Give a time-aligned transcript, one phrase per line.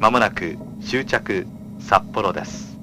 [0.00, 1.46] まもなく終着
[1.78, 2.78] 札幌です。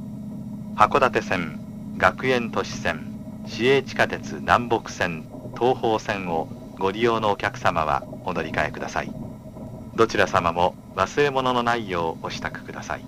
[0.75, 1.59] 函館線
[1.97, 3.07] 学園都市線
[3.47, 5.23] 市営地下鉄南北線
[5.57, 9.11] 東方線をご利用のお客様はお乗り換えください。
[9.95, 13.01] どちら様も忘れ物のないようお支度ください。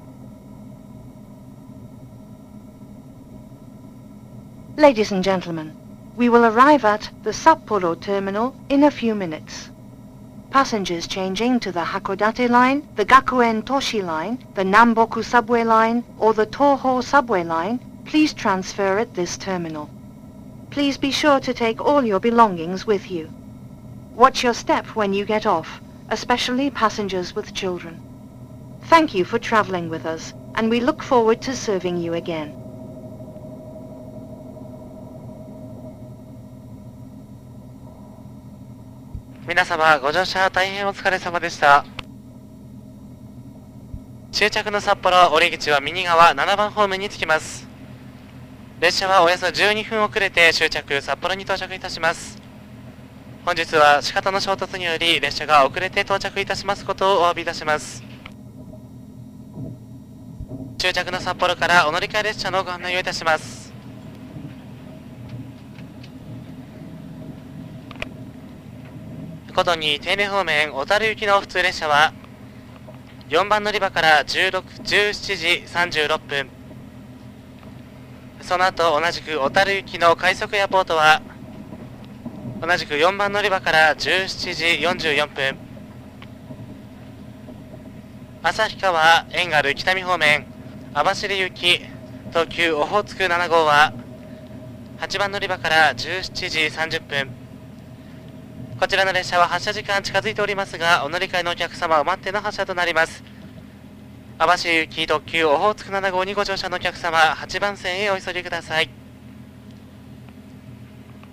[4.76, 5.74] Ladies and gentlemen,
[6.18, 9.72] we will arrive at the Sapporo terminal in a few minutes.
[10.52, 16.34] Passengers changing to the Hakodate line, the Gakuen Toshi line, the Namboku subway line, or
[16.34, 19.92] the Toho subway line, please transfer at this terminal.
[20.72, 23.30] Please be sure to take all your belongings with you.
[24.16, 28.02] Watch your step when you get off, especially passengers with children.
[28.86, 32.56] Thank you for traveling with us, and we look forward to serving you again.
[39.50, 41.84] 皆様ご乗車大変お疲れ様でした。
[44.32, 47.68] 終着の札幌折口は右側7番ホームに着きます。
[48.80, 52.38] 列車はおよそ12分遅れて終着札幌に到着いたします。
[53.44, 58.04] 本日は仕方の衝突により列車が遅れて到着いたしますことをお詫びいたします。
[60.78, 63.69] 終着の札幌からお乗り換え列車のご案内をいたします。
[69.60, 72.14] ことに定年方面小樽行きの普通列車は
[73.28, 76.50] 4番乗り場から16 17時36分。
[78.40, 81.22] その後同じく小樽行きの快速エアポートは
[82.62, 85.58] 同じく4番乗り場から17時44分。
[88.42, 90.46] 旭川遠軽北見方面
[90.94, 91.82] 網走行き
[92.30, 93.92] 東急オホーツク7号は
[95.02, 97.49] 8番乗り場から17時30分。
[98.80, 103.26] こちらの列車は発車時間近づいておりますがお乗り換えのお客様を待っての発車となります。
[104.38, 108.90] 網走行き特急オホーツク7号にご乗車のお客様8番線へお急ぎください。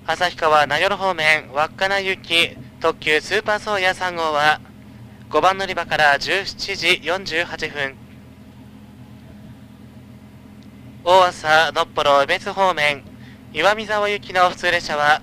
[0.07, 4.61] 旭川名寄方面稚内行き特急スーパーソーヤ3号は
[5.31, 7.95] 5番乗り場から17時48分。
[11.05, 13.05] 大朝のっぽろ別方面
[13.53, 15.23] 岩見沢行きの普通列車は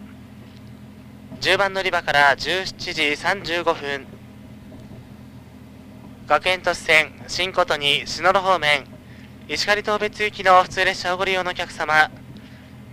[1.44, 4.08] 10番乗り場から17時35分
[6.26, 8.86] 学園都市線新琴に篠路方面。
[9.50, 12.09] 石狩東別行きの普通列車をご利用のお客様。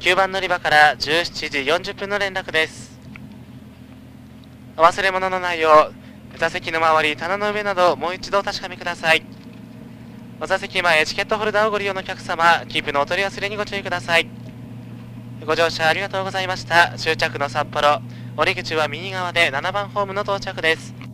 [0.00, 2.98] 9番乗り場から17時40分の連絡です。
[4.76, 5.92] お忘れ物のないよ
[6.34, 9.24] う座席の周り棚の上などもう一度お確かめください。
[10.40, 14.28] お座席前チケットホルダーをご利用のお客様キープのお取り忘れにご注意ください。
[15.46, 16.94] ご乗車ありがとうございました。
[16.96, 18.02] 終着の札幌。
[18.36, 21.09] 折口は右側で7番ホームの到着です。